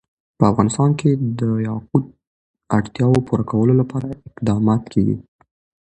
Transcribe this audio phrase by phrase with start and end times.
[0.37, 2.13] په افغانستان کې د یاقوت د
[2.77, 5.15] اړتیاوو پوره کولو لپاره اقدامات کېږي.